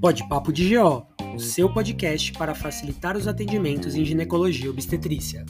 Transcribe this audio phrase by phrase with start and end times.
[0.00, 5.44] Pode Papo de GO, o seu podcast para facilitar os atendimentos em ginecologia e obstetrícia.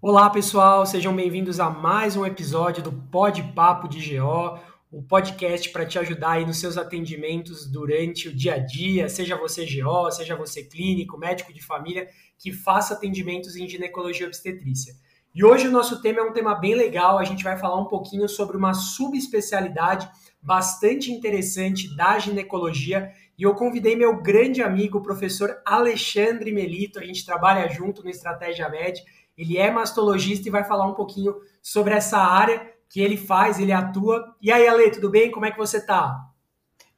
[0.00, 4.58] Olá, pessoal, sejam bem-vindos a mais um episódio do Pode Papo de GO,
[4.90, 9.36] o podcast para te ajudar aí nos seus atendimentos durante o dia a dia, seja
[9.36, 14.94] você GO, seja você clínico, médico de família, que faça atendimentos em ginecologia e obstetrícia.
[15.34, 17.86] E hoje o nosso tema é um tema bem legal, a gente vai falar um
[17.86, 20.08] pouquinho sobre uma subespecialidade
[20.40, 27.04] bastante interessante da ginecologia e eu convidei meu grande amigo, o professor Alexandre Melito, a
[27.04, 29.00] gente trabalha junto no Estratégia Med,
[29.36, 33.72] ele é mastologista e vai falar um pouquinho sobre essa área que ele faz, ele
[33.72, 34.36] atua.
[34.40, 35.30] E aí, Ale, tudo bem?
[35.30, 36.18] Como é que você tá?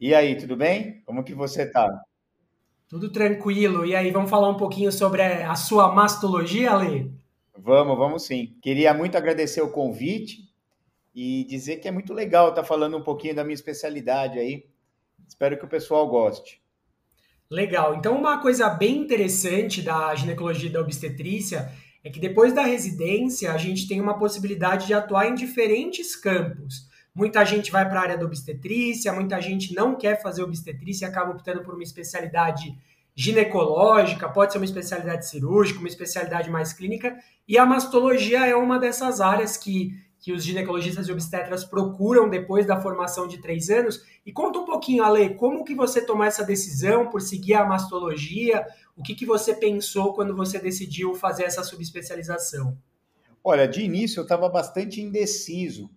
[0.01, 1.03] E aí, tudo bem?
[1.05, 1.89] Como que você tá?
[2.89, 3.85] Tudo tranquilo.
[3.85, 7.13] E aí, vamos falar um pouquinho sobre a sua mastologia, Ale?
[7.57, 8.57] Vamos, vamos sim.
[8.63, 10.49] Queria muito agradecer o convite
[11.15, 14.67] e dizer que é muito legal estar falando um pouquinho da minha especialidade aí.
[15.29, 16.61] Espero que o pessoal goste.
[17.51, 17.97] Legal.
[17.97, 21.71] Então, uma coisa bem interessante da ginecologia e da obstetrícia
[22.03, 26.89] é que depois da residência a gente tem uma possibilidade de atuar em diferentes campos.
[27.15, 31.09] Muita gente vai para a área da obstetrícia, muita gente não quer fazer obstetrícia e
[31.09, 32.75] acaba optando por uma especialidade
[33.15, 38.79] ginecológica, pode ser uma especialidade cirúrgica, uma especialidade mais clínica, e a mastologia é uma
[38.79, 44.03] dessas áreas que, que os ginecologistas e obstetras procuram depois da formação de três anos.
[44.25, 48.65] E conta um pouquinho, Ale, como que você tomou essa decisão por seguir a mastologia?
[49.01, 52.77] O que, que você pensou quando você decidiu fazer essa subespecialização?
[53.43, 55.89] Olha, de início eu estava bastante indeciso.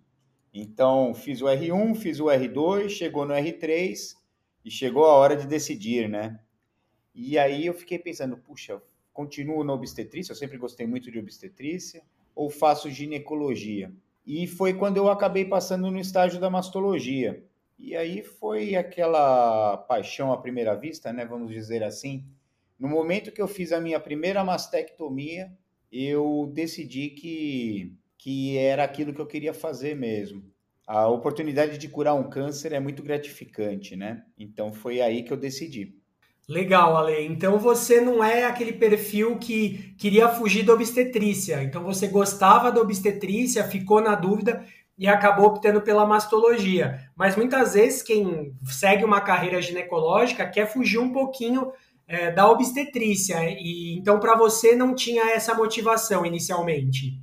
[0.54, 4.16] Então, fiz o R1, fiz o R2, chegou no R3
[4.64, 6.40] e chegou a hora de decidir, né?
[7.14, 8.80] E aí eu fiquei pensando, puxa,
[9.12, 12.02] continuo na obstetrícia, eu sempre gostei muito de obstetrícia,
[12.34, 13.92] ou faço ginecologia?
[14.26, 17.44] E foi quando eu acabei passando no estágio da mastologia.
[17.78, 22.24] E aí foi aquela paixão à primeira vista, né, vamos dizer assim,
[22.78, 25.52] no momento que eu fiz a minha primeira mastectomia,
[25.90, 30.42] eu decidi que, que era aquilo que eu queria fazer mesmo.
[30.86, 34.22] A oportunidade de curar um câncer é muito gratificante, né?
[34.38, 35.94] Então foi aí que eu decidi.
[36.46, 37.24] Legal, Ale.
[37.24, 41.62] Então você não é aquele perfil que queria fugir da obstetrícia.
[41.62, 44.62] Então você gostava da obstetrícia, ficou na dúvida
[44.98, 47.08] e acabou optando pela mastologia.
[47.16, 51.72] Mas muitas vezes quem segue uma carreira ginecológica quer fugir um pouquinho
[52.06, 53.36] é, da obstetrícia.
[53.48, 57.18] E então para você não tinha essa motivação inicialmente?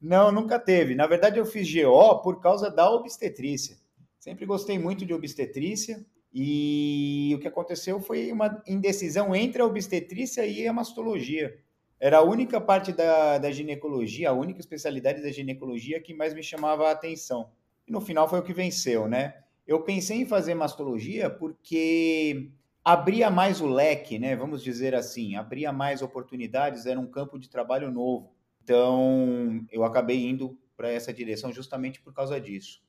[0.00, 0.94] Não, nunca teve.
[0.94, 3.76] Na verdade, eu fiz GO por causa da obstetrícia.
[4.18, 6.04] Sempre gostei muito de obstetrícia
[6.34, 11.56] e o que aconteceu foi uma indecisão entre a obstetrícia e a mastologia.
[12.00, 16.42] Era a única parte da, da ginecologia, a única especialidade da ginecologia que mais me
[16.42, 17.50] chamava a atenção.
[17.86, 19.34] E no final foi o que venceu, né?
[19.66, 22.50] Eu pensei em fazer mastologia porque
[22.84, 24.34] abria mais o leque, né?
[24.34, 28.32] Vamos dizer assim, abria mais oportunidades, era um campo de trabalho novo.
[28.62, 32.80] Então, eu acabei indo para essa direção justamente por causa disso.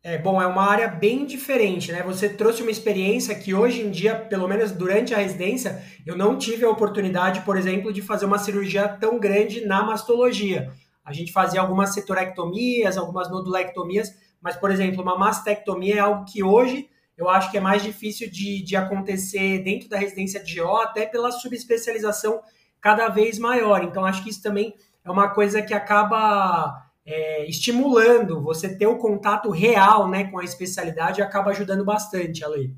[0.00, 2.02] É, bom, é uma área bem diferente, né?
[2.04, 6.38] Você trouxe uma experiência que hoje em dia, pelo menos durante a residência, eu não
[6.38, 10.72] tive a oportunidade, por exemplo, de fazer uma cirurgia tão grande na mastologia.
[11.04, 16.44] A gente fazia algumas setorectomias, algumas nodulectomias, mas, por exemplo, uma mastectomia é algo que
[16.44, 16.88] hoje
[17.18, 21.04] eu acho que é mais difícil de, de acontecer dentro da residência de GO, até
[21.04, 22.40] pela subespecialização
[22.80, 23.82] cada vez maior.
[23.82, 24.72] Então, acho que isso também
[25.04, 30.44] é uma coisa que acaba é, estimulando você ter o contato real né, com a
[30.44, 32.72] especialidade acaba ajudando bastante, Ale.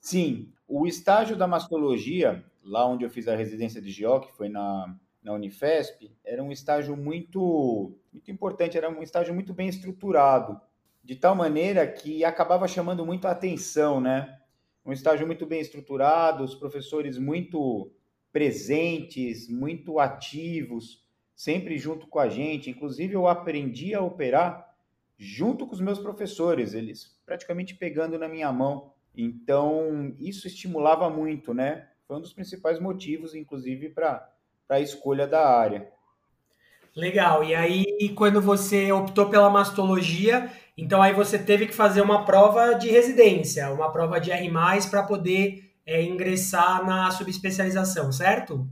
[0.00, 4.48] Sim, o estágio da mastologia, lá onde eu fiz a residência de GO, que foi
[4.48, 10.60] na, na Unifesp, era um estágio muito, muito importante, era um estágio muito bem estruturado
[11.02, 14.38] de tal maneira que acabava chamando muito a atenção, né?
[14.84, 17.90] Um estágio muito bem estruturado, os professores muito
[18.32, 21.04] presentes, muito ativos,
[21.34, 22.70] sempre junto com a gente.
[22.70, 24.74] Inclusive, eu aprendi a operar
[25.18, 28.92] junto com os meus professores, eles praticamente pegando na minha mão.
[29.16, 31.88] Então, isso estimulava muito, né?
[32.06, 34.28] Foi um dos principais motivos, inclusive, para
[34.68, 35.90] a escolha da área.
[36.94, 37.44] Legal.
[37.44, 42.72] E aí, quando você optou pela mastologia, então aí você teve que fazer uma prova
[42.72, 44.50] de residência, uma prova de R+,
[44.90, 48.66] para poder é, ingressar na subespecialização, certo?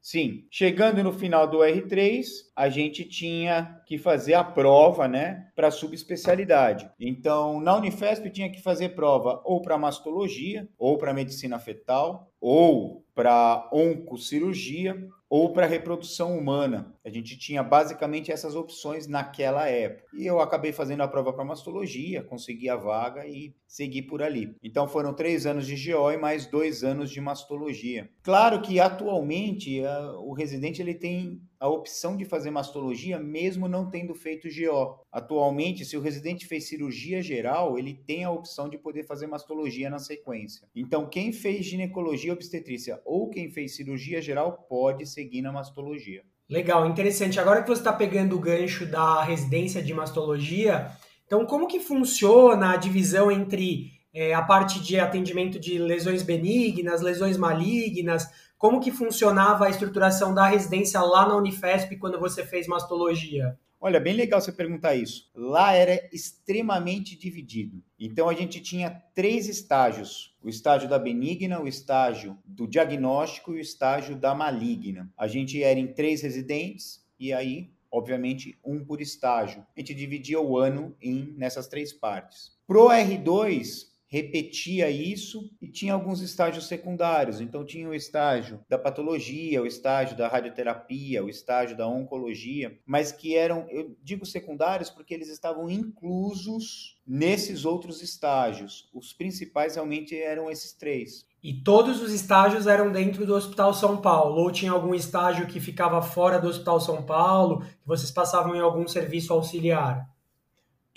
[0.00, 0.46] Sim.
[0.50, 2.24] Chegando no final do R3,
[2.56, 6.90] a gente tinha que fazer a prova, né, para subespecialidade.
[6.98, 13.04] Então, na Unifesp tinha que fazer prova ou para mastologia ou para medicina fetal ou
[13.14, 14.96] para oncocirurgia
[15.28, 16.94] ou para reprodução humana.
[17.04, 20.08] A gente tinha basicamente essas opções naquela época.
[20.14, 24.56] E eu acabei fazendo a prova para mastologia, consegui a vaga e segui por ali.
[24.62, 28.08] Então foram três anos de GO e mais dois anos de mastologia.
[28.22, 33.90] Claro que atualmente a, o residente ele tem a opção de fazer mastologia mesmo não
[33.90, 35.00] tendo feito GO.
[35.10, 39.90] Atualmente, se o residente fez cirurgia geral, ele tem a opção de poder fazer mastologia
[39.90, 40.68] na sequência.
[40.74, 46.22] Então, quem fez ginecologia obstetrícia ou quem fez cirurgia geral pode seguir na mastologia.
[46.48, 47.38] Legal, interessante.
[47.38, 50.90] Agora que você está pegando o gancho da residência de mastologia,
[51.26, 57.02] então como que funciona a divisão entre é, a parte de atendimento de lesões benignas,
[57.02, 58.26] lesões malignas?
[58.58, 63.56] Como que funcionava a estruturação da residência lá na Unifesp quando você fez mastologia?
[63.80, 65.30] Olha, bem legal você perguntar isso.
[65.32, 67.80] Lá era extremamente dividido.
[67.96, 73.58] Então a gente tinha três estágios: o estágio da benigna, o estágio do diagnóstico e
[73.58, 75.08] o estágio da maligna.
[75.16, 79.64] A gente era em três residentes e aí, obviamente, um por estágio.
[79.76, 82.58] A gente dividia o ano em nessas três partes.
[82.66, 87.40] Pro R2, repetia isso e tinha alguns estágios secundários.
[87.40, 93.12] Então, tinha o estágio da patologia, o estágio da radioterapia, o estágio da oncologia, mas
[93.12, 98.88] que eram, eu digo secundários porque eles estavam inclusos nesses outros estágios.
[98.94, 101.26] Os principais realmente eram esses três.
[101.42, 104.40] E todos os estágios eram dentro do Hospital São Paulo?
[104.40, 108.60] Ou tinha algum estágio que ficava fora do Hospital São Paulo, que vocês passavam em
[108.60, 110.08] algum serviço auxiliar?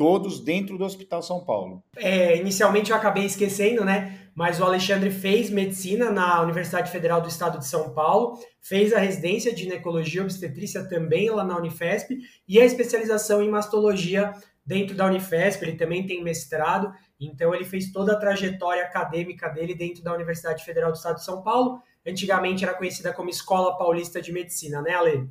[0.01, 1.83] Todos dentro do Hospital São Paulo.
[1.95, 4.18] É, inicialmente eu acabei esquecendo, né?
[4.33, 8.98] Mas o Alexandre fez medicina na Universidade Federal do Estado de São Paulo, fez a
[8.98, 12.18] residência de ginecologia e obstetrícia também lá na Unifesp
[12.48, 14.33] e a especialização em mastologia
[14.65, 15.63] dentro da Unifesp.
[15.63, 20.65] Ele também tem mestrado, então ele fez toda a trajetória acadêmica dele dentro da Universidade
[20.65, 21.80] Federal do Estado de São Paulo.
[22.07, 25.30] Antigamente era conhecida como Escola Paulista de Medicina, né, Ale?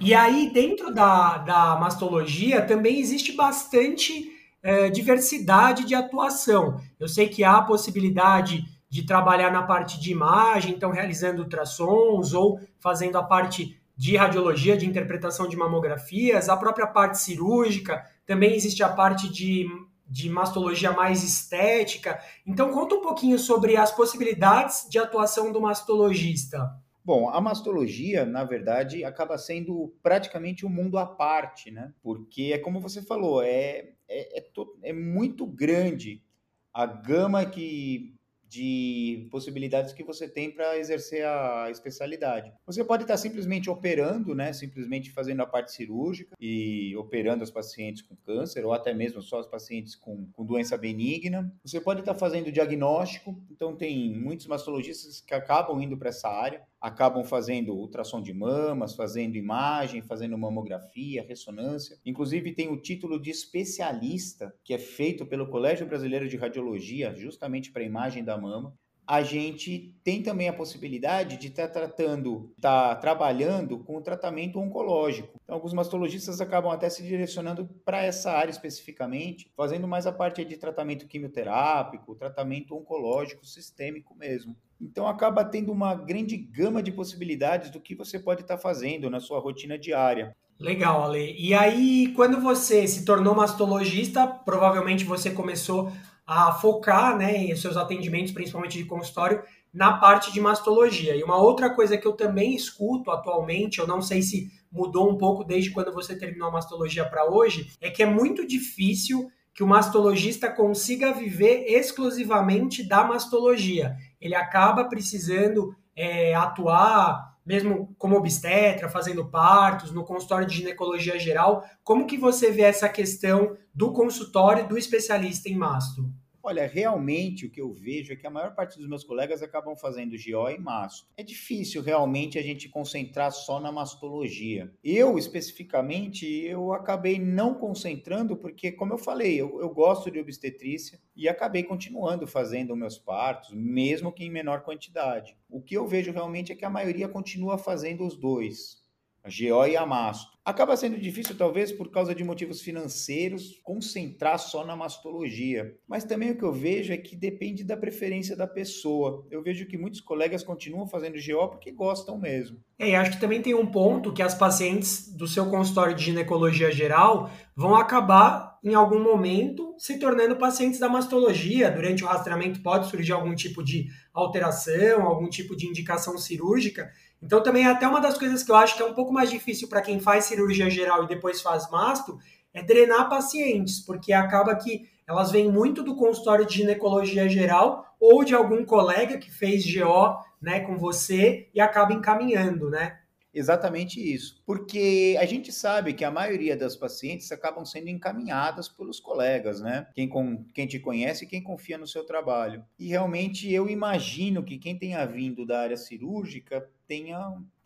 [0.00, 4.30] E aí, dentro da, da mastologia, também existe bastante
[4.62, 6.80] é, diversidade de atuação.
[6.98, 12.32] Eu sei que há a possibilidade de trabalhar na parte de imagem, então realizando ultrassons
[12.32, 18.54] ou fazendo a parte de radiologia, de interpretação de mamografias, a própria parte cirúrgica, também
[18.54, 19.66] existe a parte de,
[20.06, 22.18] de mastologia mais estética.
[22.46, 26.70] Então, conta um pouquinho sobre as possibilidades de atuação do mastologista.
[27.08, 31.94] Bom, a mastologia, na verdade, acaba sendo praticamente um mundo à parte, né?
[32.02, 36.22] Porque é como você falou, é, é, é, to, é muito grande
[36.70, 38.14] a gama que
[38.48, 42.52] de possibilidades que você tem para exercer a especialidade.
[42.66, 48.02] Você pode estar simplesmente operando, né, simplesmente fazendo a parte cirúrgica e operando os pacientes
[48.02, 51.52] com câncer ou até mesmo só os pacientes com, com doença benigna.
[51.62, 56.62] Você pode estar fazendo diagnóstico, então tem muitos mastologistas que acabam indo para essa área,
[56.80, 61.98] acabam fazendo ultrassom de mamas, fazendo imagem, fazendo mamografia, ressonância.
[62.04, 67.72] Inclusive tem o título de especialista que é feito pelo Colégio Brasileiro de Radiologia, justamente
[67.72, 68.74] para imagem da mama,
[69.08, 74.02] a gente tem também a possibilidade de estar tá tratando, estar tá trabalhando com o
[74.02, 75.40] tratamento oncológico.
[75.42, 80.44] Então, alguns mastologistas acabam até se direcionando para essa área especificamente, fazendo mais a parte
[80.44, 84.54] de tratamento quimioterápico, tratamento oncológico, sistêmico mesmo.
[84.78, 89.08] Então, acaba tendo uma grande gama de possibilidades do que você pode estar tá fazendo
[89.08, 90.36] na sua rotina diária.
[90.60, 91.34] Legal, Ale.
[91.38, 95.90] E aí, quando você se tornou mastologista, provavelmente você começou
[96.28, 99.42] a focar né, em seus atendimentos, principalmente de consultório,
[99.72, 101.16] na parte de mastologia.
[101.16, 105.16] E uma outra coisa que eu também escuto atualmente, eu não sei se mudou um
[105.16, 109.62] pouco desde quando você terminou a mastologia para hoje, é que é muito difícil que
[109.62, 113.96] o mastologista consiga viver exclusivamente da mastologia.
[114.20, 121.64] Ele acaba precisando é, atuar mesmo como obstetra, fazendo partos, no consultório de ginecologia geral.
[121.82, 126.12] Como que você vê essa questão do consultório do especialista em mastro?
[126.48, 129.76] Olha, realmente o que eu vejo é que a maior parte dos meus colegas acabam
[129.76, 131.06] fazendo GO e mastro.
[131.14, 134.72] É difícil realmente a gente concentrar só na mastologia.
[134.82, 140.98] Eu, especificamente, eu acabei não concentrando porque, como eu falei, eu, eu gosto de obstetrícia
[141.14, 145.36] e acabei continuando fazendo meus partos, mesmo que em menor quantidade.
[145.50, 148.88] O que eu vejo realmente é que a maioria continua fazendo os dois
[149.22, 150.37] a GO e a masto.
[150.48, 155.76] Acaba sendo difícil, talvez, por causa de motivos financeiros, concentrar só na mastologia.
[155.86, 159.26] Mas também o que eu vejo é que depende da preferência da pessoa.
[159.30, 162.58] Eu vejo que muitos colegas continuam fazendo GO porque gostam mesmo.
[162.78, 166.04] É, e acho que também tem um ponto que as pacientes do seu consultório de
[166.04, 171.70] ginecologia geral vão acabar, em algum momento, se tornando pacientes da mastologia.
[171.70, 176.90] Durante o rastreamento pode surgir algum tipo de alteração, algum tipo de indicação cirúrgica.
[177.20, 179.28] Então, também é até uma das coisas que eu acho que é um pouco mais
[179.28, 180.37] difícil para quem faz cirurgia
[180.70, 182.18] geral e depois faz masto,
[182.52, 188.24] é drenar pacientes, porque acaba que elas vêm muito do consultório de ginecologia geral ou
[188.24, 192.98] de algum colega que fez GO né, com você e acaba encaminhando, né?
[193.32, 194.42] Exatamente isso.
[194.44, 199.86] Porque a gente sabe que a maioria das pacientes acabam sendo encaminhadas pelos colegas, né?
[199.94, 202.64] Quem, com, quem te conhece e quem confia no seu trabalho.
[202.78, 207.18] E realmente eu imagino que quem tenha vindo da área cirúrgica tenha,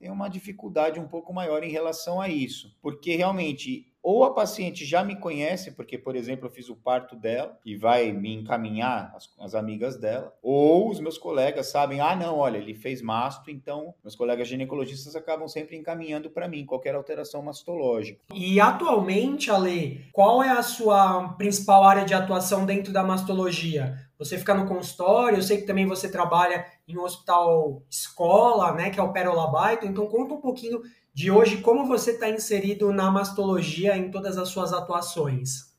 [0.03, 2.77] tenha uma dificuldade um pouco maior em relação a isso.
[2.83, 7.15] Porque realmente ou a paciente já me conhece, porque, por exemplo, eu fiz o parto
[7.15, 12.17] dela e vai me encaminhar as, as, amigas dela, ou os meus colegas sabem, ah,
[12.17, 16.97] não, olha, ele fez masto, então meus colegas ginecologistas acabam sempre encaminhando para mim qualquer
[16.97, 18.25] alteração mastológica.
[18.35, 23.97] E atualmente, Ale, qual é a sua principal área de atuação dentro da mastologia?
[24.25, 28.91] Você fica no consultório, eu sei que também você trabalha em um hospital escola, né,
[28.91, 30.81] que é o Pérola Baito, então conta um pouquinho
[31.15, 35.72] de hoje, como você está inserido na mastologia em todas as suas atuações?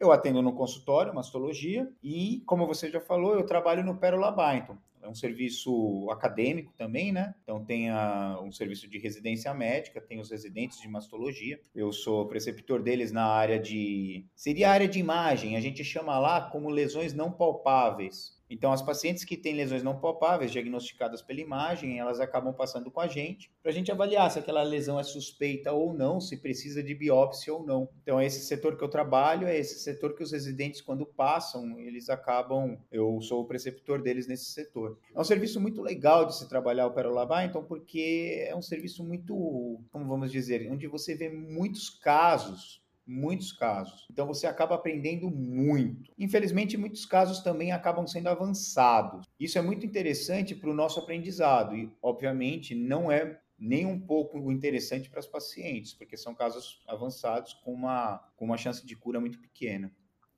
[0.00, 4.78] Eu atendo no consultório, mastologia, e, como você já falou, eu trabalho no Pérola Byington.
[5.02, 7.34] É um serviço acadêmico também, né?
[7.42, 11.60] Então tem a, um serviço de residência médica, tem os residentes de mastologia.
[11.74, 14.26] Eu sou preceptor deles na área de.
[14.34, 18.39] Seria a área de imagem, a gente chama lá como lesões não palpáveis.
[18.50, 23.00] Então, as pacientes que têm lesões não palpáveis, diagnosticadas pela imagem, elas acabam passando com
[23.00, 26.82] a gente, para a gente avaliar se aquela lesão é suspeita ou não, se precisa
[26.82, 27.88] de biópsia ou não.
[28.02, 31.78] Então, é esse setor que eu trabalho, é esse setor que os residentes, quando passam,
[31.78, 34.98] eles acabam, eu sou o preceptor deles nesse setor.
[35.14, 39.04] É um serviço muito legal de se trabalhar o Perolabar, então, porque é um serviço
[39.04, 44.06] muito, como vamos dizer, onde você vê muitos casos muitos casos.
[44.10, 46.12] Então você acaba aprendendo muito.
[46.18, 49.26] Infelizmente, muitos casos também acabam sendo avançados.
[49.38, 54.50] Isso é muito interessante para o nosso aprendizado e, obviamente, não é nem um pouco
[54.50, 59.20] interessante para os pacientes, porque são casos avançados com uma, com uma chance de cura
[59.20, 59.92] muito pequena.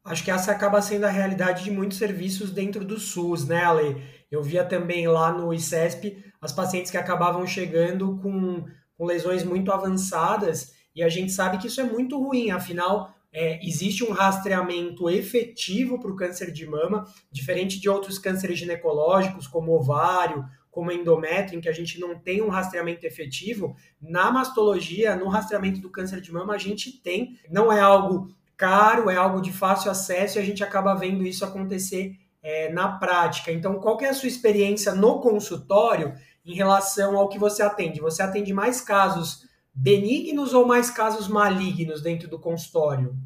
[0.04, 4.02] Acho que essa acaba sendo a realidade de muitos serviços dentro do SUS, né, Ale?
[4.28, 8.64] Eu via também lá no ICESP as pacientes que acabavam chegando com,
[8.97, 13.58] com lesões muito avançadas e a gente sabe que isso é muito ruim, afinal, é,
[13.66, 19.72] existe um rastreamento efetivo para o câncer de mama, diferente de outros cânceres ginecológicos, como
[19.72, 23.75] ovário, como endométrio, em que a gente não tem um rastreamento efetivo.
[24.00, 27.38] Na mastologia, no rastreamento do câncer de mama, a gente tem.
[27.50, 31.44] Não é algo caro, é algo de fácil acesso e a gente acaba vendo isso
[31.44, 33.50] acontecer é, na prática.
[33.50, 38.00] Então, qual é a sua experiência no consultório em relação ao que você atende?
[38.00, 43.16] Você atende mais casos benignos ou mais casos malignos dentro do consultório?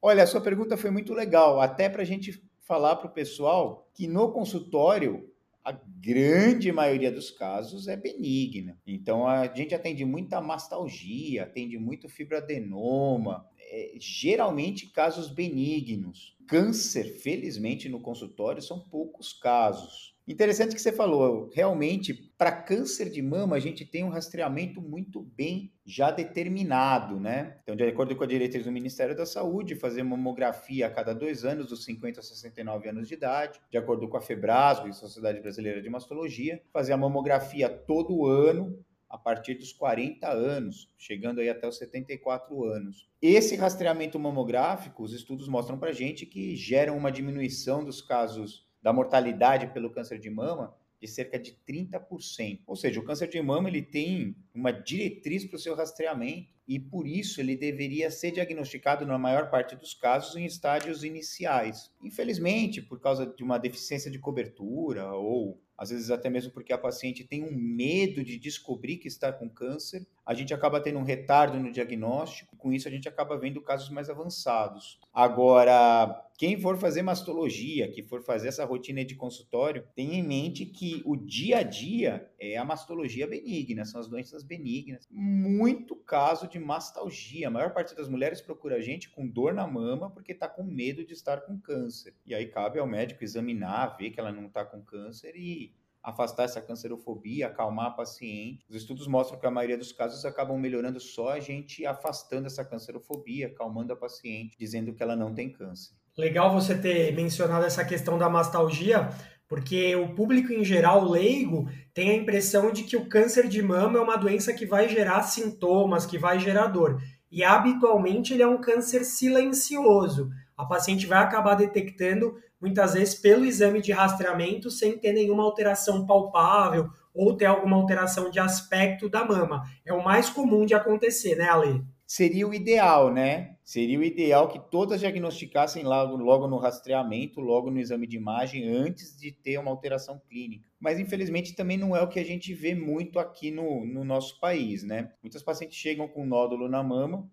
[0.00, 3.88] Olha, a sua pergunta foi muito legal, até para a gente falar para o pessoal
[3.94, 5.28] que no consultório
[5.64, 8.78] a grande maioria dos casos é benigna.
[8.86, 16.36] Então a gente atende muita mastalgia, atende muito fibroadenoma, é, geralmente casos benignos.
[16.46, 20.15] Câncer, felizmente, no consultório são poucos casos.
[20.28, 25.22] Interessante que você falou, realmente, para câncer de mama, a gente tem um rastreamento muito
[25.22, 27.58] bem já determinado, né?
[27.62, 31.44] Então, de acordo com a diretriz do Ministério da Saúde, fazer mamografia a cada dois
[31.44, 35.40] anos, dos 50 a 69 anos de idade, de acordo com a FEBRASO, a Sociedade
[35.40, 41.48] Brasileira de Mastologia, fazer a mamografia todo ano, a partir dos 40 anos, chegando aí
[41.48, 43.08] até os 74 anos.
[43.22, 48.92] Esse rastreamento mamográfico, os estudos mostram para gente que geram uma diminuição dos casos da
[48.92, 52.60] mortalidade pelo câncer de mama de cerca de 30%.
[52.64, 56.78] Ou seja, o câncer de mama ele tem uma diretriz para o seu rastreamento e
[56.78, 61.90] por isso ele deveria ser diagnosticado na maior parte dos casos em estádios iniciais.
[62.02, 66.78] Infelizmente, por causa de uma deficiência de cobertura ou às vezes até mesmo porque a
[66.78, 71.04] paciente tem um medo de descobrir que está com câncer, a gente acaba tendo um
[71.04, 74.98] retardo no diagnóstico, com isso a gente acaba vendo casos mais avançados.
[75.12, 80.66] Agora, quem for fazer mastologia, que for fazer essa rotina de consultório, tenha em mente
[80.66, 85.06] que o dia a dia é a mastologia benigna, são as doenças benignas.
[85.10, 87.48] Muito caso de mastalgia.
[87.48, 90.62] A maior parte das mulheres procura a gente com dor na mama porque está com
[90.62, 92.14] medo de estar com câncer.
[92.24, 96.44] E aí cabe ao médico examinar, ver que ela não está com câncer e afastar
[96.44, 98.64] essa cancerofobia, acalmar a paciente.
[98.68, 102.64] Os estudos mostram que a maioria dos casos acabam melhorando só a gente afastando essa
[102.64, 105.96] cancerofobia, acalmando a paciente, dizendo que ela não tem câncer.
[106.16, 109.10] Legal você ter mencionado essa questão da mastalgia,
[109.48, 113.98] porque o público em geral leigo tem a impressão de que o câncer de mama
[113.98, 117.00] é uma doença que vai gerar sintomas, que vai gerar dor.
[117.30, 120.30] E habitualmente ele é um câncer silencioso.
[120.56, 126.06] A paciente vai acabar detectando muitas vezes pelo exame de rastreamento sem ter nenhuma alteração
[126.06, 129.62] palpável ou ter alguma alteração de aspecto da mama.
[129.84, 131.84] É o mais comum de acontecer, né, Ale?
[132.06, 133.55] seria o ideal, né?
[133.66, 138.68] Seria o ideal que todas diagnosticassem logo, logo no rastreamento, logo no exame de imagem,
[138.68, 140.64] antes de ter uma alteração clínica.
[140.78, 144.38] Mas, infelizmente, também não é o que a gente vê muito aqui no, no nosso
[144.38, 145.12] país, né?
[145.20, 147.28] Muitas pacientes chegam com nódulo na mama,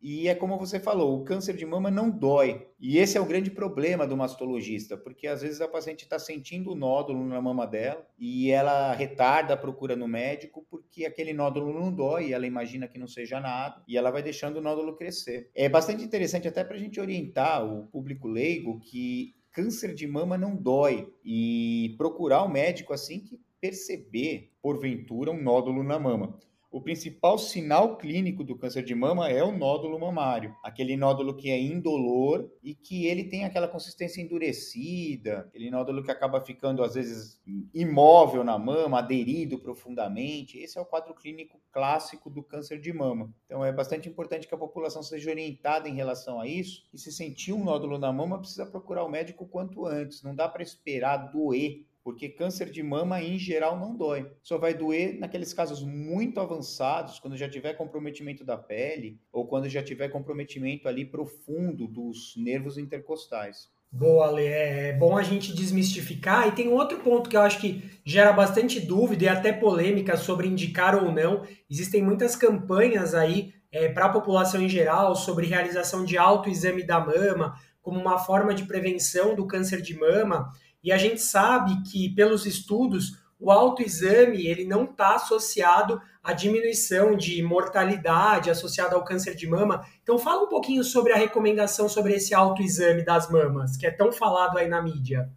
[0.00, 2.66] e é como você falou, o câncer de mama não dói.
[2.78, 6.72] E esse é o grande problema do mastologista, porque às vezes a paciente está sentindo
[6.72, 11.72] o nódulo na mama dela e ela retarda a procura no médico porque aquele nódulo
[11.72, 15.50] não dói, ela imagina que não seja nada e ela vai deixando o nódulo crescer.
[15.54, 20.36] É bastante interessante até para a gente orientar o público leigo que câncer de mama
[20.36, 26.38] não dói e procurar o médico assim que perceber, porventura, um nódulo na mama.
[26.76, 31.50] O principal sinal clínico do câncer de mama é o nódulo mamário, aquele nódulo que
[31.50, 36.92] é indolor e que ele tem aquela consistência endurecida, aquele nódulo que acaba ficando às
[36.92, 37.40] vezes
[37.72, 40.58] imóvel na mama, aderido profundamente.
[40.58, 43.32] Esse é o quadro clínico clássico do câncer de mama.
[43.46, 47.10] Então é bastante importante que a população seja orientada em relação a isso e se
[47.10, 50.22] sentir um nódulo na mama precisa procurar o médico quanto antes.
[50.22, 54.30] Não dá para esperar doer porque câncer de mama em geral não dói.
[54.40, 59.68] Só vai doer naqueles casos muito avançados, quando já tiver comprometimento da pele ou quando
[59.68, 63.68] já tiver comprometimento ali profundo dos nervos intercostais.
[63.90, 64.44] Boa, Ale.
[64.44, 66.46] É, é bom a gente desmistificar.
[66.46, 70.46] E tem outro ponto que eu acho que gera bastante dúvida e até polêmica sobre
[70.46, 71.42] indicar ou não.
[71.68, 77.00] Existem muitas campanhas aí é, para a população em geral sobre realização de autoexame da
[77.00, 80.52] mama como uma forma de prevenção do câncer de mama.
[80.86, 87.16] E a gente sabe que, pelos estudos, o autoexame ele não está associado à diminuição
[87.16, 89.84] de mortalidade associada ao câncer de mama.
[90.04, 94.12] Então fala um pouquinho sobre a recomendação sobre esse autoexame das mamas, que é tão
[94.12, 95.28] falado aí na mídia.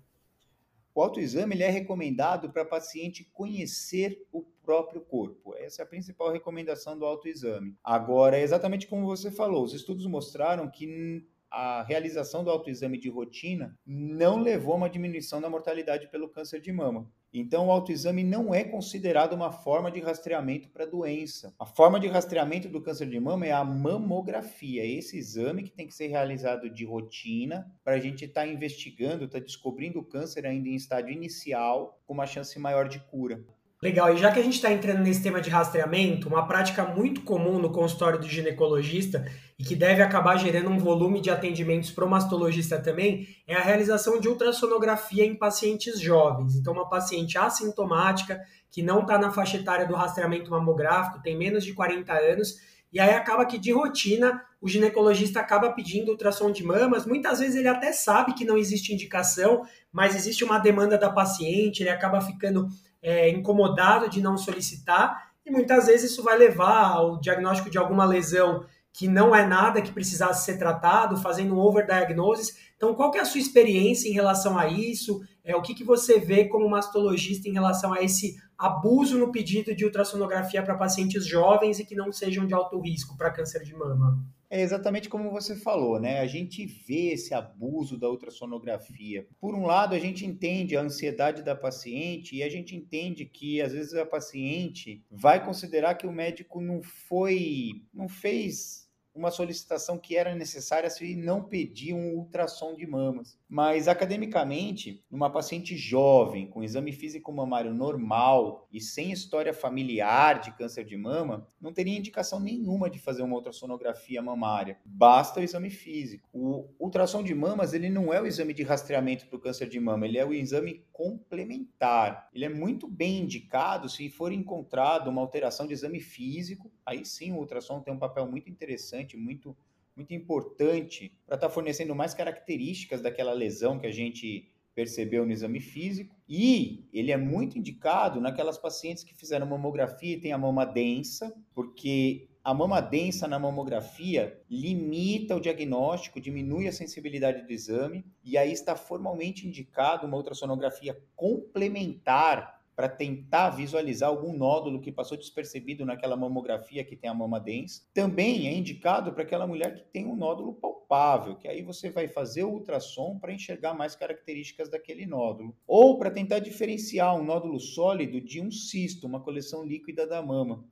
[0.93, 5.55] O autoexame ele é recomendado para paciente conhecer o próprio corpo.
[5.57, 7.75] Essa é a principal recomendação do autoexame.
[7.83, 13.09] Agora, é exatamente como você falou, os estudos mostraram que a realização do autoexame de
[13.09, 17.09] rotina não levou a uma diminuição da mortalidade pelo câncer de mama.
[17.31, 21.53] Então, o autoexame não é considerado uma forma de rastreamento para doença.
[21.59, 25.71] A forma de rastreamento do câncer de mama é a mamografia, é esse exame que
[25.71, 29.99] tem que ser realizado de rotina para a gente estar tá investigando, estar tá descobrindo
[29.99, 33.45] o câncer ainda em estágio inicial, com uma chance maior de cura.
[33.81, 37.21] Legal, e já que a gente está entrando nesse tema de rastreamento, uma prática muito
[37.21, 39.25] comum no consultório do ginecologista
[39.57, 43.61] e que deve acabar gerando um volume de atendimentos para o mastologista também é a
[43.61, 46.57] realização de ultrassonografia em pacientes jovens.
[46.57, 51.63] Então, uma paciente assintomática que não está na faixa etária do rastreamento mamográfico, tem menos
[51.63, 52.57] de 40 anos,
[52.91, 57.05] e aí acaba que de rotina o ginecologista acaba pedindo ultrassom de mamas.
[57.05, 61.81] Muitas vezes ele até sabe que não existe indicação, mas existe uma demanda da paciente,
[61.81, 62.67] ele acaba ficando
[63.01, 68.05] é, incomodado de não solicitar, e muitas vezes isso vai levar ao diagnóstico de alguma
[68.05, 72.57] lesão que não é nada que precisasse ser tratado, fazendo um overdiagnosis.
[72.75, 75.21] Então, qual é a sua experiência em relação a isso?
[75.43, 79.73] É, o que, que você vê como mastologista em relação a esse abuso no pedido
[79.73, 83.73] de ultrassonografia para pacientes jovens e que não sejam de alto risco para câncer de
[83.75, 84.19] mama?
[84.51, 86.21] É exatamente como você falou, né?
[86.21, 89.27] A gente vê esse abuso da ultrassonografia.
[89.39, 93.61] Por um lado, a gente entende a ansiedade da paciente e a gente entende que
[93.61, 98.88] às vezes a paciente vai considerar que o médico não foi, não fez
[99.19, 103.37] uma solicitação que era necessária se não pedir um ultrassom de mamas.
[103.47, 110.51] Mas academicamente, numa paciente jovem, com exame físico mamário normal e sem história familiar de
[110.53, 114.77] câncer de mama, não teria indicação nenhuma de fazer uma ultrassonografia mamária.
[114.85, 116.29] Basta o exame físico.
[116.31, 119.79] O ultrassom de mamas, ele não é o exame de rastreamento para o câncer de
[119.79, 122.29] mama, ele é o exame complementar.
[122.33, 127.31] Ele é muito bem indicado se for encontrado uma alteração de exame físico, aí sim
[127.33, 129.55] o ultrassom tem um papel muito interessante, muito
[129.95, 135.31] muito importante para estar tá fornecendo mais características daquela lesão que a gente percebeu no
[135.33, 136.15] exame físico.
[136.27, 141.35] E ele é muito indicado naquelas pacientes que fizeram mamografia e têm a mama densa,
[141.53, 148.37] porque a mama densa na mamografia limita o diagnóstico, diminui a sensibilidade do exame, e
[148.37, 155.85] aí está formalmente indicado uma ultrassonografia complementar para tentar visualizar algum nódulo que passou despercebido
[155.85, 157.81] naquela mamografia que tem a mama densa.
[157.93, 162.07] Também é indicado para aquela mulher que tem um nódulo palpável, que aí você vai
[162.07, 165.53] fazer o ultrassom para enxergar mais características daquele nódulo.
[165.67, 170.63] Ou para tentar diferenciar um nódulo sólido de um cisto, uma coleção líquida da mama.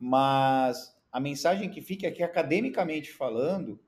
[0.00, 3.78] Mas a mensagem que fica é academicamente falando,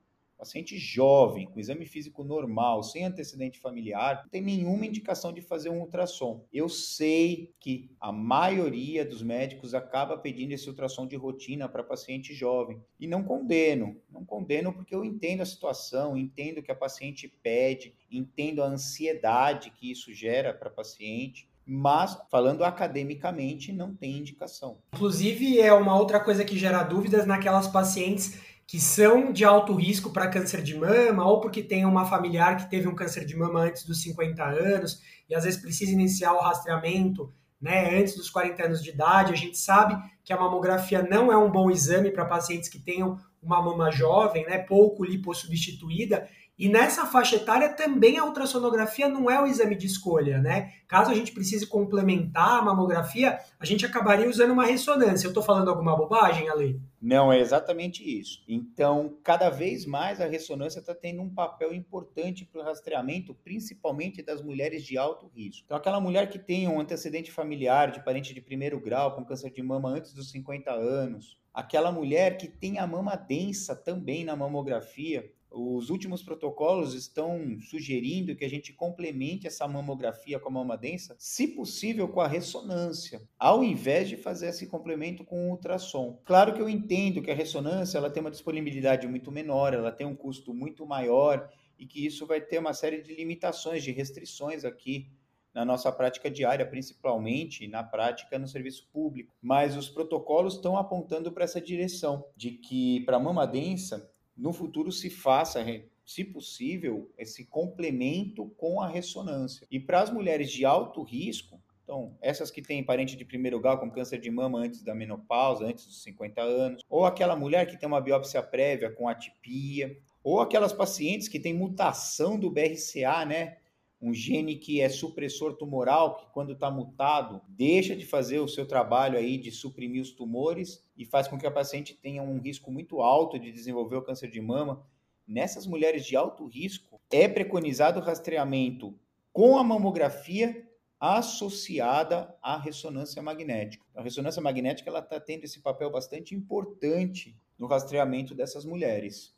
[0.44, 5.70] paciente jovem, com exame físico normal, sem antecedente familiar, não tem nenhuma indicação de fazer
[5.70, 6.44] um ultrassom.
[6.52, 12.34] Eu sei que a maioria dos médicos acaba pedindo esse ultrassom de rotina para paciente
[12.34, 12.78] jovem.
[13.00, 17.94] E não condeno, não condeno porque eu entendo a situação, entendo que a paciente pede,
[18.10, 24.78] entendo a ansiedade que isso gera para a paciente mas falando academicamente não tem indicação.
[24.92, 30.10] Inclusive é uma outra coisa que gera dúvidas naquelas pacientes que são de alto risco
[30.10, 33.60] para câncer de mama, ou porque tem uma familiar que teve um câncer de mama
[33.60, 38.64] antes dos 50 anos, e às vezes precisa iniciar o rastreamento né, antes dos 40
[38.64, 39.32] anos de idade.
[39.32, 43.18] A gente sabe que a mamografia não é um bom exame para pacientes que tenham
[43.42, 49.40] uma mama jovem, né, pouco lipossubstituída, e nessa faixa etária também a ultrassonografia não é
[49.40, 50.72] o exame de escolha, né?
[50.86, 55.26] Caso a gente precise complementar a mamografia, a gente acabaria usando uma ressonância.
[55.26, 56.80] Eu estou falando alguma bobagem, Ale?
[57.02, 58.44] Não, é exatamente isso.
[58.48, 64.22] Então, cada vez mais a ressonância está tendo um papel importante para o rastreamento, principalmente
[64.22, 65.64] das mulheres de alto risco.
[65.66, 69.50] Então, aquela mulher que tem um antecedente familiar de parente de primeiro grau com câncer
[69.50, 74.34] de mama antes dos 50 anos, aquela mulher que tem a mama densa também na
[74.34, 80.76] mamografia, os últimos protocolos estão sugerindo que a gente complemente essa mamografia com a mama
[80.76, 86.20] densa, se possível com a ressonância, ao invés de fazer esse complemento com o ultrassom.
[86.24, 90.06] Claro que eu entendo que a ressonância ela tem uma disponibilidade muito menor, ela tem
[90.06, 94.64] um custo muito maior e que isso vai ter uma série de limitações, de restrições
[94.64, 95.10] aqui
[95.52, 99.32] na nossa prática diária, principalmente na prática no serviço público.
[99.40, 104.90] Mas os protocolos estão apontando para essa direção, de que para mama densa no futuro
[104.90, 105.64] se faça,
[106.04, 109.66] se possível, esse complemento com a ressonância.
[109.70, 113.78] E para as mulheres de alto risco, então, essas que têm parente de primeiro grau
[113.78, 117.78] com câncer de mama antes da menopausa, antes dos 50 anos, ou aquela mulher que
[117.78, 123.58] tem uma biópsia prévia com atipia, ou aquelas pacientes que têm mutação do BRCA, né?
[124.04, 128.66] Um gene que é supressor tumoral, que quando está mutado, deixa de fazer o seu
[128.66, 132.70] trabalho aí de suprimir os tumores e faz com que a paciente tenha um risco
[132.70, 134.86] muito alto de desenvolver o câncer de mama.
[135.26, 138.94] Nessas mulheres de alto risco, é preconizado o rastreamento
[139.32, 140.68] com a mamografia
[141.00, 143.84] associada à ressonância magnética.
[143.94, 149.33] A ressonância magnética ela está tendo esse papel bastante importante no rastreamento dessas mulheres.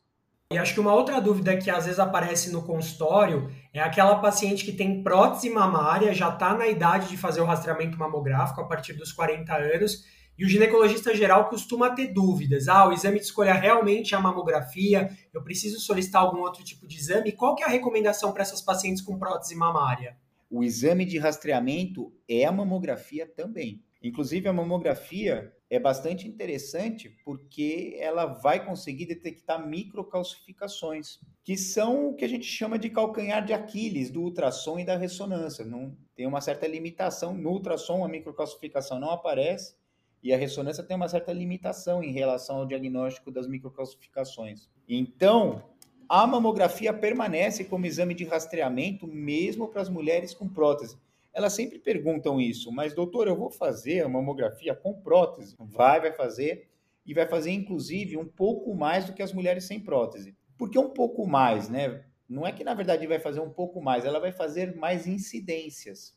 [0.52, 4.64] E acho que uma outra dúvida que às vezes aparece no consultório é aquela paciente
[4.64, 8.92] que tem prótese mamária, já está na idade de fazer o rastreamento mamográfico a partir
[8.92, 10.04] dos 40 anos,
[10.38, 12.68] e o ginecologista geral costuma ter dúvidas.
[12.68, 15.10] Ah, o exame de escolha realmente é a mamografia?
[15.34, 17.32] Eu preciso solicitar algum outro tipo de exame?
[17.32, 20.16] Qual que é a recomendação para essas pacientes com prótese mamária?
[20.48, 23.82] O exame de rastreamento é a mamografia também.
[24.00, 32.14] Inclusive, a mamografia é bastante interessante porque ela vai conseguir detectar microcalcificações, que são o
[32.14, 35.64] que a gente chama de calcanhar de Aquiles do ultrassom e da ressonância.
[35.64, 39.74] Não tem uma certa limitação no ultrassom, a microcalcificação não aparece
[40.22, 44.68] e a ressonância tem uma certa limitação em relação ao diagnóstico das microcalcificações.
[44.88, 45.64] Então,
[46.08, 50.96] a mamografia permanece como exame de rastreamento mesmo para as mulheres com prótese
[51.36, 55.54] elas sempre perguntam isso, mas doutor, eu vou fazer a mamografia com prótese?
[55.58, 56.70] Vai, vai fazer,
[57.04, 60.34] e vai fazer inclusive um pouco mais do que as mulheres sem prótese.
[60.56, 62.06] Por que um pouco mais, né?
[62.26, 66.16] Não é que na verdade vai fazer um pouco mais, ela vai fazer mais incidências.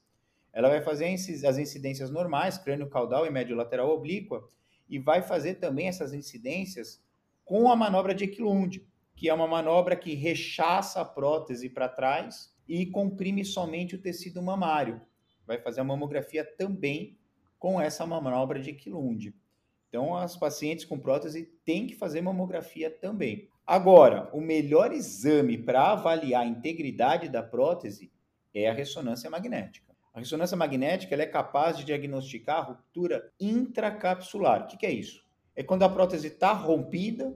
[0.53, 4.47] Ela vai fazer as incidências normais, crânio caudal e médio lateral oblíqua,
[4.89, 7.03] e vai fazer também essas incidências
[7.43, 12.55] com a manobra de Equilund, que é uma manobra que rechaça a prótese para trás
[12.65, 15.08] e comprime somente o tecido mamário
[15.49, 17.17] vai fazer a mamografia também
[17.57, 19.33] com essa manobra de Quilund.
[19.87, 23.49] Então, as pacientes com prótese têm que fazer mamografia também.
[23.65, 28.11] Agora, o melhor exame para avaliar a integridade da prótese
[28.53, 29.95] é a ressonância magnética.
[30.13, 34.61] A ressonância magnética é capaz de diagnosticar a ruptura intracapsular.
[34.61, 35.25] O que, que é isso?
[35.55, 37.35] É quando a prótese está rompida,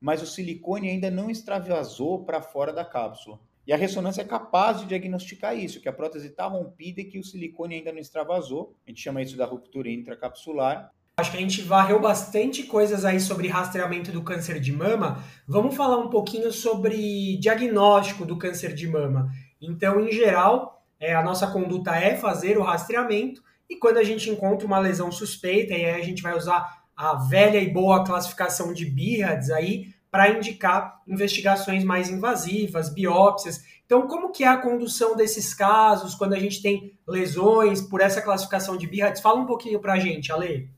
[0.00, 3.40] mas o silicone ainda não extravasou para fora da cápsula.
[3.68, 7.18] E a ressonância é capaz de diagnosticar isso, que a prótese está rompida e que
[7.18, 8.74] o silicone ainda não extravasou.
[8.86, 10.90] A gente chama isso da ruptura intracapsular.
[11.18, 15.22] Acho que a gente varreu bastante coisas aí sobre rastreamento do câncer de mama.
[15.46, 19.30] Vamos falar um pouquinho sobre diagnóstico do câncer de mama.
[19.60, 24.30] Então, em geral, é, a nossa conduta é fazer o rastreamento e quando a gente
[24.30, 28.72] encontra uma lesão suspeita, e aí a gente vai usar a velha e boa classificação
[28.72, 33.62] de BIRADS aí para indicar investigações mais invasivas, biópsias.
[33.84, 38.22] Então, como que é a condução desses casos quando a gente tem lesões por essa
[38.22, 39.20] classificação de BIRADS?
[39.20, 40.70] Fala um pouquinho para a gente, Ale.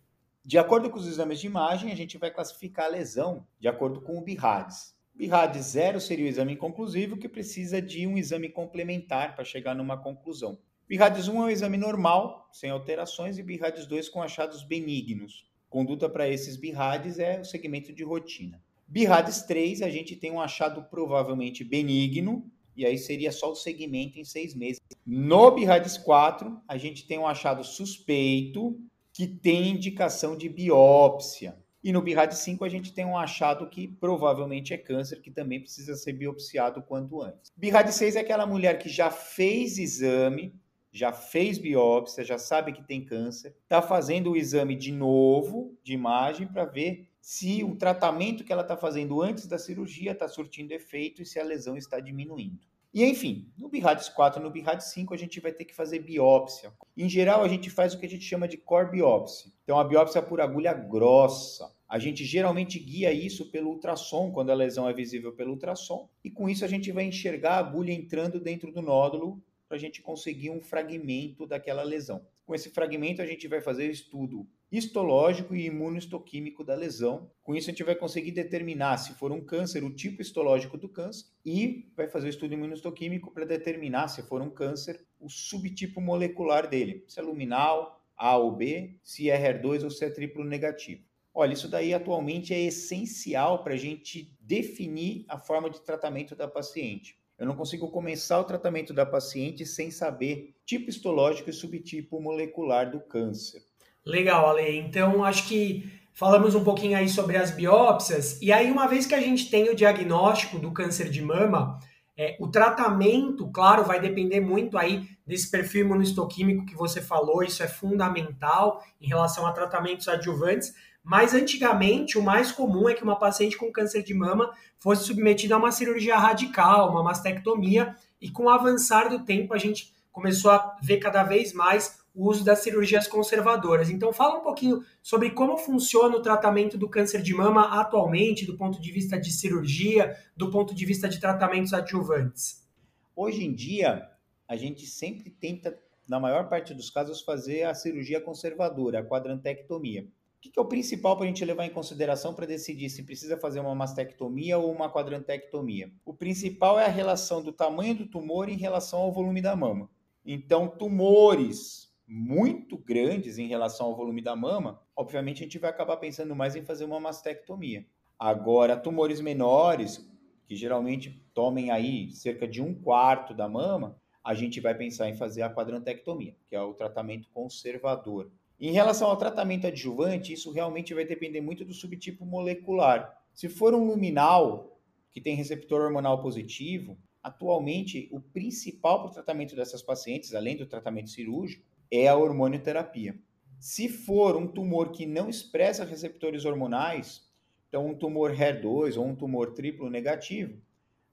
[0.44, 4.00] De acordo com os exames de imagem, a gente vai classificar a lesão de acordo
[4.00, 4.94] com o BIRADS.
[5.14, 9.96] BIRADS 0 seria o exame inconclusivo que precisa de um exame complementar para chegar numa
[9.96, 10.58] conclusão.
[10.88, 15.48] BIRADS 1 é um exame normal, sem alterações, e BIRADS 2 com achados benignos.
[15.68, 18.60] Conduta para esses BIRADS é o segmento de rotina.
[18.90, 24.18] BIRADS 3, a gente tem um achado provavelmente benigno, e aí seria só o segmento
[24.18, 24.80] em seis meses.
[25.06, 28.76] No BIRADS 4, a gente tem um achado suspeito,
[29.12, 31.56] que tem indicação de biópsia.
[31.84, 35.60] E no BIRAD 5 a gente tem um achado que provavelmente é câncer, que também
[35.60, 37.52] precisa ser biopsiado quanto antes.
[37.56, 40.52] BIRAD 6 é aquela mulher que já fez exame,
[40.92, 45.92] já fez biópsia, já sabe que tem câncer, está fazendo o exame de novo, de
[45.92, 50.72] imagem, para ver se o tratamento que ela está fazendo antes da cirurgia está surtindo
[50.72, 52.70] efeito e se a lesão está diminuindo.
[52.92, 56.00] E enfim, no BIRADS 4 e no BIRADS 5 a gente vai ter que fazer
[56.00, 56.72] biópsia.
[56.96, 59.52] Em geral, a gente faz o que a gente chama de core biópsia.
[59.62, 61.72] Então, a biópsia por agulha grossa.
[61.88, 66.08] A gente geralmente guia isso pelo ultrassom, quando a lesão é visível pelo ultrassom.
[66.24, 69.80] E com isso a gente vai enxergar a agulha entrando dentro do nódulo para a
[69.80, 72.26] gente conseguir um fragmento daquela lesão.
[72.50, 77.30] Com esse fragmento, a gente vai fazer estudo histológico e imunohistoquímico da lesão.
[77.44, 80.88] Com isso, a gente vai conseguir determinar, se for um câncer, o tipo histológico do
[80.88, 86.00] câncer e vai fazer o estudo imunohistoquímico para determinar, se for um câncer, o subtipo
[86.00, 90.42] molecular dele, se é luminal, A ou B, se é HER2 ou se é triplo
[90.42, 91.04] negativo.
[91.32, 96.48] Olha, isso daí atualmente é essencial para a gente definir a forma de tratamento da
[96.48, 97.16] paciente.
[97.40, 102.90] Eu não consigo começar o tratamento da paciente sem saber tipo histológico e subtipo molecular
[102.90, 103.62] do câncer.
[104.04, 104.76] Legal, Ale.
[104.76, 108.38] Então, acho que falamos um pouquinho aí sobre as biópsias.
[108.42, 111.80] E aí, uma vez que a gente tem o diagnóstico do câncer de mama,
[112.14, 117.62] é, o tratamento, claro, vai depender muito aí desse perfil imunohistoquímico que você falou, isso
[117.62, 123.18] é fundamental em relação a tratamentos adjuvantes, mas antigamente o mais comum é que uma
[123.18, 128.44] paciente com câncer de mama fosse submetida a uma cirurgia radical, uma mastectomia, e com
[128.44, 132.58] o avançar do tempo a gente começou a ver cada vez mais o uso das
[132.58, 133.88] cirurgias conservadoras.
[133.88, 138.56] Então fala um pouquinho sobre como funciona o tratamento do câncer de mama atualmente, do
[138.56, 142.68] ponto de vista de cirurgia, do ponto de vista de tratamentos adjuvantes.
[143.14, 144.08] Hoje em dia,
[144.48, 150.08] a gente sempre tenta, na maior parte dos casos, fazer a cirurgia conservadora, a quadrantectomia.
[150.40, 153.36] O que é o principal para a gente levar em consideração para decidir se precisa
[153.36, 155.92] fazer uma mastectomia ou uma quadrantectomia?
[156.02, 159.90] O principal é a relação do tamanho do tumor em relação ao volume da mama.
[160.24, 165.98] Então, tumores muito grandes em relação ao volume da mama, obviamente a gente vai acabar
[165.98, 167.86] pensando mais em fazer uma mastectomia.
[168.18, 170.10] Agora, tumores menores,
[170.46, 175.14] que geralmente tomem aí cerca de um quarto da mama, a gente vai pensar em
[175.14, 178.32] fazer a quadrantectomia, que é o tratamento conservador.
[178.60, 183.18] Em relação ao tratamento adjuvante, isso realmente vai depender muito do subtipo molecular.
[183.32, 184.78] Se for um luminal
[185.10, 190.66] que tem receptor hormonal positivo, atualmente o principal para o tratamento dessas pacientes, além do
[190.66, 193.18] tratamento cirúrgico, é a hormonioterapia.
[193.58, 197.26] Se for um tumor que não expressa receptores hormonais,
[197.66, 200.60] então um tumor HER2 ou um tumor triplo negativo,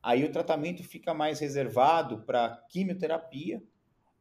[0.03, 3.63] aí o tratamento fica mais reservado para quimioterapia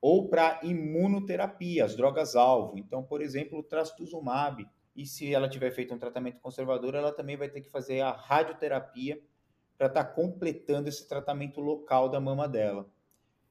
[0.09, 2.79] ou para imunoterapia, as drogas-alvo.
[2.79, 4.65] Então, por exemplo, o trastuzumab.
[4.95, 8.13] E se ela tiver feito um tratamento conservador, ela também vai ter que fazer a
[8.13, 9.21] radioterapia
[9.77, 12.89] para estar tá completando esse tratamento local da mama dela.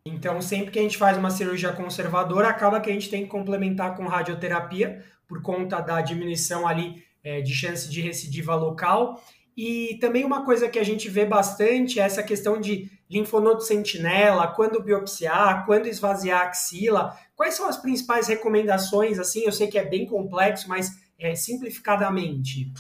[0.06, 3.30] Então, sempre que a gente faz uma cirurgia conservadora, acaba que a gente tem que
[3.30, 9.22] complementar com radioterapia, por conta da diminuição ali é, de chance de recidiva local.
[9.58, 14.48] E também uma coisa que a gente vê bastante é essa questão de linfonodo sentinela,
[14.48, 17.18] quando biopsiar, quando esvaziar a axila.
[17.36, 19.20] Quais são as principais recomendações?
[19.20, 20.90] Assim, eu sei que é bem complexo, mas
[21.20, 22.72] é, simplificadamente.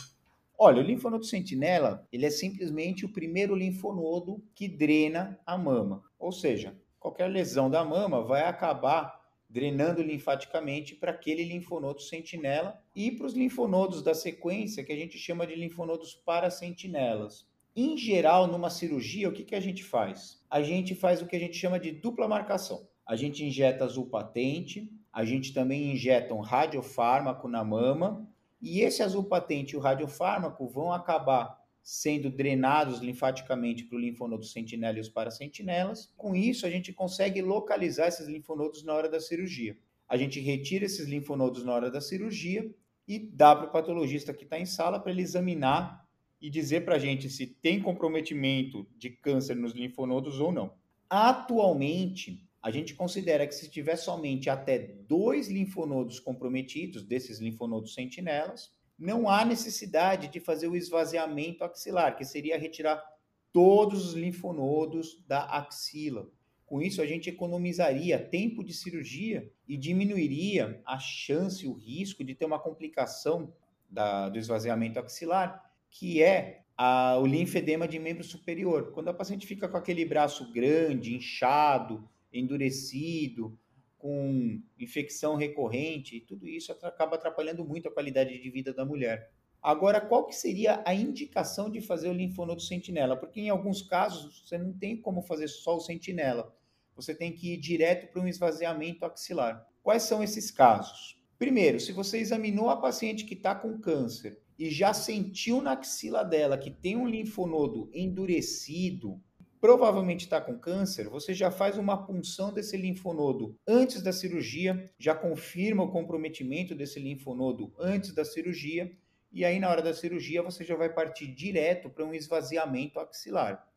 [0.57, 6.01] Olha, o linfonodo sentinela, ele é simplesmente o primeiro linfonodo que drena a mama.
[6.17, 13.11] Ou seja, qualquer lesão da mama vai acabar drenando linfaticamente para aquele linfonodo sentinela e
[13.11, 17.45] para os linfonodos da sequência, que a gente chama de linfonodos parasentinelas.
[17.75, 20.41] Em geral, numa cirurgia, o que, que a gente faz?
[20.49, 22.87] A gente faz o que a gente chama de dupla marcação.
[23.05, 28.25] A gente injeta azul patente, a gente também injeta um radiofármaco na mama,
[28.61, 34.45] e esse azul patente e o radiofármaco vão acabar sendo drenados linfaticamente para o linfonodo
[34.45, 36.11] sentinela e os parasentinelas.
[36.15, 39.77] Com isso, a gente consegue localizar esses linfonodos na hora da cirurgia.
[40.07, 42.71] a gente retira esses linfonodos na hora da cirurgia
[43.07, 46.04] e dá para o patologista que está em sala para ele examinar
[46.41, 50.73] e dizer para a gente se tem comprometimento de câncer nos linfonodos ou não.
[51.09, 58.73] Atualmente, a gente considera que se tiver somente até dois linfonodos comprometidos, desses linfonodos sentinelas,
[58.97, 63.03] não há necessidade de fazer o esvaziamento axilar, que seria retirar
[63.51, 66.29] todos os linfonodos da axila.
[66.65, 72.33] Com isso, a gente economizaria tempo de cirurgia e diminuiria a chance, o risco de
[72.33, 73.53] ter uma complicação
[73.87, 78.91] da, do esvaziamento axilar, que é a, o linfedema de membro superior.
[78.91, 83.57] Quando a paciente fica com aquele braço grande, inchado, endurecido,
[83.97, 89.31] com infecção recorrente, tudo isso acaba atrapalhando muito a qualidade de vida da mulher.
[89.63, 93.15] Agora, qual que seria a indicação de fazer o linfonodo sentinela?
[93.15, 96.53] Porque em alguns casos você não tem como fazer só o sentinela.
[96.93, 99.65] Você tem que ir direto para um esvaziamento axilar.
[99.81, 101.23] Quais são esses casos?
[101.39, 106.23] Primeiro, se você examinou a paciente que está com câncer e já sentiu na axila
[106.23, 109.21] dela que tem um linfonodo endurecido,
[109.59, 115.15] provavelmente está com câncer, você já faz uma punção desse linfonodo antes da cirurgia, já
[115.15, 118.95] confirma o comprometimento desse linfonodo antes da cirurgia
[119.31, 123.67] e aí na hora da cirurgia você já vai partir direto para um esvaziamento axilar.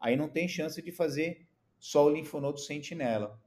[0.00, 1.46] Aí não tem chance de fazer
[1.78, 3.40] só o linfonodo sentinela.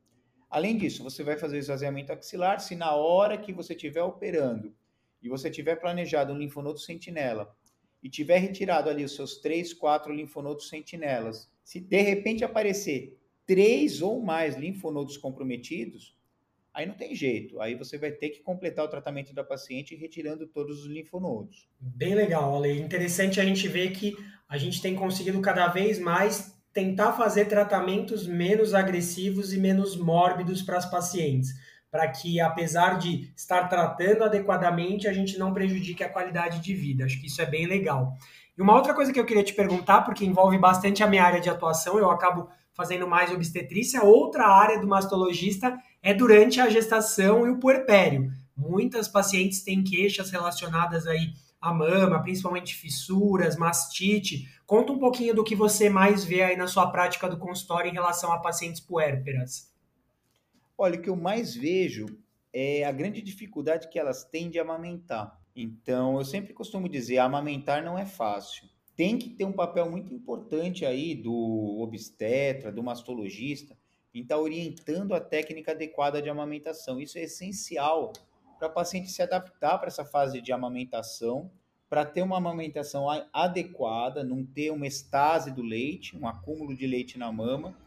[0.49, 4.73] Além disso, você vai fazer o esvaziamento axilar se na hora que você estiver operando
[5.21, 7.55] e você tiver planejado um linfonodo sentinela
[8.01, 14.01] e tiver retirado ali os seus três, quatro linfonodos sentinelas, se de repente aparecer três
[14.01, 16.15] ou mais linfonodos comprometidos,
[16.73, 17.59] aí não tem jeito.
[17.59, 21.67] Aí você vai ter que completar o tratamento da paciente retirando todos os linfonodos.
[21.79, 22.79] Bem legal, Ale.
[22.79, 24.15] Interessante a gente ver que
[24.47, 30.61] a gente tem conseguido cada vez mais tentar fazer tratamentos menos agressivos e menos mórbidos
[30.61, 31.49] para as pacientes,
[31.91, 37.05] para que, apesar de estar tratando adequadamente, a gente não prejudique a qualidade de vida.
[37.05, 38.13] Acho que isso é bem legal.
[38.57, 41.39] E uma outra coisa que eu queria te perguntar, porque envolve bastante a minha área
[41.39, 47.47] de atuação, eu acabo fazendo mais obstetrícia, outra área do mastologista é durante a gestação
[47.47, 48.31] e o puerpério.
[48.55, 54.47] Muitas pacientes têm queixas relacionadas aí à mama, principalmente fissuras, mastite.
[54.65, 57.93] Conta um pouquinho do que você mais vê aí na sua prática do consultório em
[57.93, 59.71] relação a pacientes puérperas.
[60.77, 62.05] Olha, o que eu mais vejo
[62.53, 65.39] é a grande dificuldade que elas têm de amamentar.
[65.55, 70.11] Então, eu sempre costumo dizer, amamentar não é fácil tem que ter um papel muito
[70.11, 73.77] importante aí do obstetra, do mastologista,
[74.11, 76.99] em estar tá orientando a técnica adequada de amamentação.
[76.99, 78.11] Isso é essencial
[78.57, 81.51] para a paciente se adaptar para essa fase de amamentação,
[81.87, 87.19] para ter uma amamentação adequada, não ter uma estase do leite, um acúmulo de leite
[87.19, 87.77] na mama,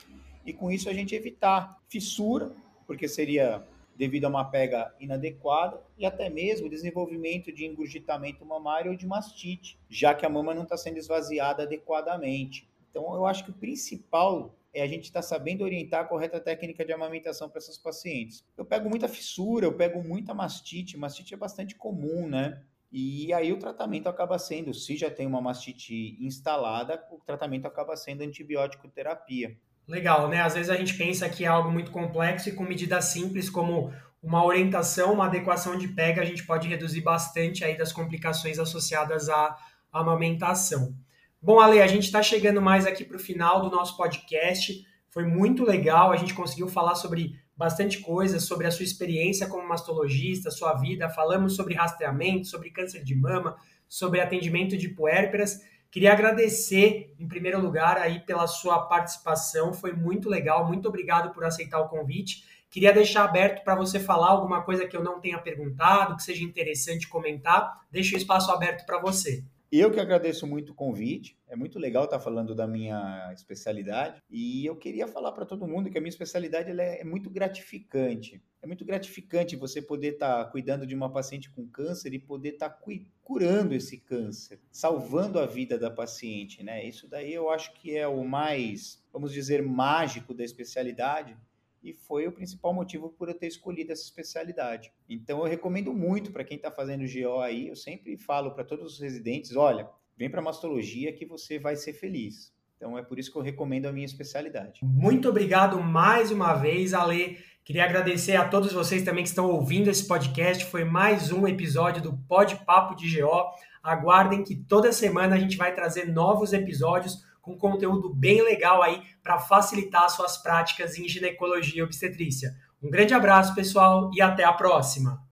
[0.47, 2.53] e com isso a gente evitar fissura,
[2.91, 8.97] porque seria devido a uma pega inadequada e até mesmo desenvolvimento de engurgitamento mamário ou
[8.97, 12.69] de mastite, já que a mama não está sendo esvaziada adequadamente.
[12.91, 16.41] Então, eu acho que o principal é a gente estar tá sabendo orientar a correta
[16.41, 18.45] técnica de amamentação para essas pacientes.
[18.59, 22.61] Eu pego muita fissura, eu pego muita mastite, mastite é bastante comum, né?
[22.91, 27.97] E aí o tratamento acaba sendo, se já tem uma mastite instalada, o tratamento acaba
[27.97, 29.57] sendo antibiótico terapia.
[29.91, 30.41] Legal, né?
[30.41, 33.93] Às vezes a gente pensa que é algo muito complexo e com medidas simples como
[34.23, 39.29] uma orientação, uma adequação de pega, a gente pode reduzir bastante aí das complicações associadas
[39.29, 39.57] à
[39.93, 40.95] amamentação.
[41.43, 44.87] Bom, Ale, a gente está chegando mais aqui para o final do nosso podcast.
[45.09, 49.67] Foi muito legal, a gente conseguiu falar sobre bastante coisa, sobre a sua experiência como
[49.67, 51.11] mastologista, sua vida.
[51.11, 53.57] Falamos sobre rastreamento, sobre câncer de mama,
[53.89, 55.63] sobre atendimento de puérperas.
[55.91, 61.45] Queria agradecer, em primeiro lugar, aí pela sua participação, foi muito legal, muito obrigado por
[61.45, 62.45] aceitar o convite.
[62.71, 66.45] Queria deixar aberto para você falar alguma coisa que eu não tenha perguntado, que seja
[66.45, 67.81] interessante comentar.
[67.91, 69.43] Deixo o espaço aberto para você.
[69.73, 71.39] Eu que agradeço muito o convite.
[71.47, 74.21] É muito legal estar falando da minha especialidade.
[74.29, 78.43] E eu queria falar para todo mundo que a minha especialidade é, é muito gratificante.
[78.61, 82.79] É muito gratificante você poder estar cuidando de uma paciente com câncer e poder estar
[83.23, 86.85] curando esse câncer, salvando a vida da paciente, né?
[86.85, 91.37] Isso daí eu acho que é o mais, vamos dizer, mágico da especialidade,
[91.83, 94.93] e foi o principal motivo por eu ter escolhido essa especialidade.
[95.09, 98.95] Então eu recomendo muito para quem está fazendo GO aí, eu sempre falo para todos
[98.95, 102.53] os residentes, olha, vem para mastologia que você vai ser feliz.
[102.77, 104.81] Então é por isso que eu recomendo a minha especialidade.
[104.83, 107.39] Muito obrigado mais uma vez, Ale.
[107.63, 110.65] Queria agradecer a todos vocês também que estão ouvindo esse podcast.
[110.65, 113.51] Foi mais um episódio do Pod Papo de GO.
[113.83, 119.03] Aguardem que toda semana a gente vai trazer novos episódios com conteúdo bem legal aí
[119.23, 122.55] para facilitar suas práticas em ginecologia e obstetrícia.
[122.83, 125.23] Um grande abraço, pessoal, e até a próxima!